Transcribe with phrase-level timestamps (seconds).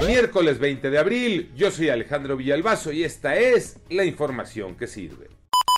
[0.00, 1.52] Miércoles 20 de abril.
[1.56, 5.28] Yo soy Alejandro Villalbazo y esta es la información que sirve.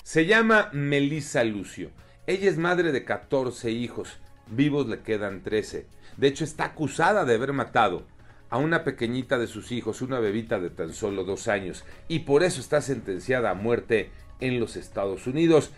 [0.03, 1.91] Se llama Melissa Lucio.
[2.25, 4.19] Ella es madre de 14 hijos.
[4.47, 5.85] Vivos le quedan 13.
[6.17, 8.05] De hecho, está acusada de haber matado
[8.49, 12.43] a una pequeñita de sus hijos, una bebita de tan solo dos años, y por
[12.43, 15.71] eso está sentenciada a muerte en los Estados Unidos.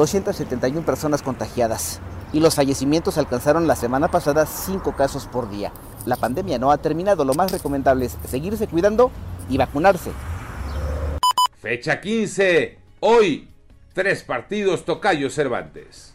[0.00, 2.00] 271 personas contagiadas
[2.32, 5.72] y los fallecimientos alcanzaron la semana pasada 5 casos por día.
[6.06, 9.10] La pandemia no ha terminado, lo más recomendable es seguirse cuidando
[9.50, 10.12] y vacunarse.
[11.60, 12.78] Fecha 15.
[13.00, 13.48] Hoy,
[13.92, 16.14] tres partidos Tocayo Cervantes.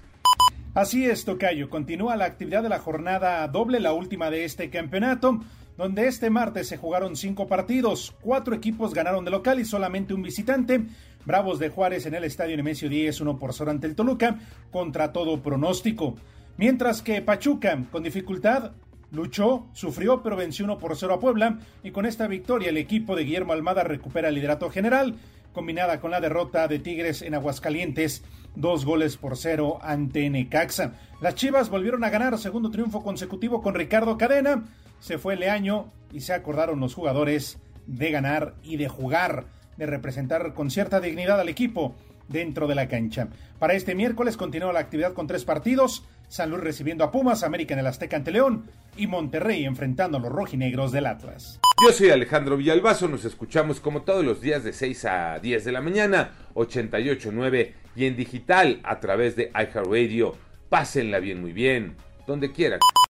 [0.73, 1.69] Así es, Tocayo.
[1.69, 5.41] Continúa la actividad de la jornada doble, la última de este campeonato,
[5.77, 8.15] donde este martes se jugaron cinco partidos.
[8.21, 10.85] Cuatro equipos ganaron de local y solamente un visitante.
[11.25, 14.39] Bravos de Juárez en el estadio Nemesio 10, 1 por 0 ante el Toluca,
[14.71, 16.15] contra todo pronóstico.
[16.57, 18.71] Mientras que Pachuca, con dificultad,
[19.11, 21.59] luchó, sufrió, pero venció 1 por 0 a Puebla.
[21.83, 25.15] Y con esta victoria, el equipo de Guillermo Almada recupera el liderato general,
[25.51, 28.23] combinada con la derrota de Tigres en Aguascalientes,
[28.55, 30.93] dos goles por cero ante Necaxa.
[31.21, 34.63] Las Chivas volvieron a ganar segundo triunfo consecutivo con Ricardo Cadena.
[35.05, 39.45] Se fue Leaño y se acordaron los jugadores de ganar y de jugar
[39.77, 41.93] de representar con cierta dignidad al equipo
[42.27, 43.27] dentro de la cancha.
[43.59, 47.75] Para este miércoles continúa la actividad con tres partidos, San Luis recibiendo a Pumas, América
[47.75, 48.65] en el Azteca ante León
[48.97, 51.59] y Monterrey enfrentando a los rojinegros del Atlas.
[51.85, 55.71] Yo soy Alejandro Villalbazo, nos escuchamos como todos los días de 6 a 10 de
[55.71, 60.35] la mañana, 88.9 y en digital a través de iHeartRadio.
[60.69, 61.95] Pásenla bien, muy bien,
[62.25, 62.79] donde quieran.